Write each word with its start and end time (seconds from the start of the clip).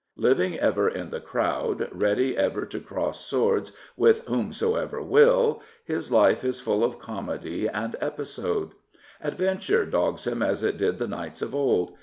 Living 0.17 0.57
ever 0.57 0.89
in 0.89 1.11
the 1.11 1.21
crowd, 1.21 1.87
ready 1.91 2.31
292 2.31 2.33
John 2.33 2.39
Burns 2.39 2.57
ever 2.57 2.65
to 2.65 2.79
cross 2.79 3.19
swords 3.23 3.71
with 3.95 4.25
whomsoever 4.25 4.99
will, 4.99 5.61
his 5.85 6.11
life 6.11 6.43
Is 6.43 6.59
full 6.59 6.83
of 6.83 6.97
comedy 6.97 7.67
ahd 7.71 7.93
episode. 8.01 8.71
Adventure 9.21 9.85
dogs 9.85 10.25
him 10.25 10.41
as 10.41 10.63
it 10.63 10.77
did 10.77 10.97
the 10.97 11.07
knights 11.07 11.43
of 11.43 11.53
old. 11.53 11.93